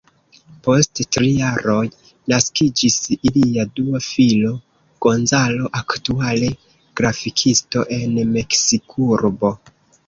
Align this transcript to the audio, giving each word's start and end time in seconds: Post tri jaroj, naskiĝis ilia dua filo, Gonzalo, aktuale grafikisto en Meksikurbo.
Post 0.67 1.01
tri 1.15 1.27
jaroj, 1.41 1.81
naskiĝis 2.33 2.97
ilia 3.17 3.67
dua 3.81 4.03
filo, 4.07 4.55
Gonzalo, 5.09 5.71
aktuale 5.85 6.53
grafikisto 7.03 7.87
en 8.03 8.21
Meksikurbo. 8.37 9.57